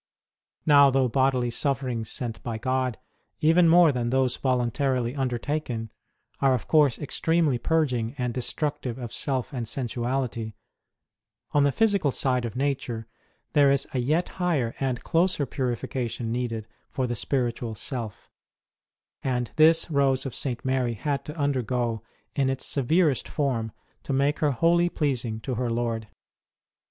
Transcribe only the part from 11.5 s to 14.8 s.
on the physical side of nature, there is a yet higher